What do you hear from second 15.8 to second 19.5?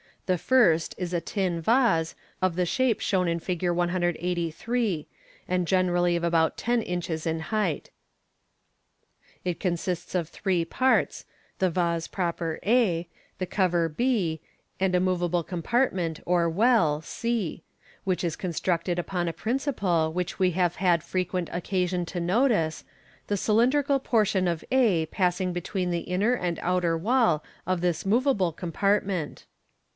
ment or well, cs which is constructed upon a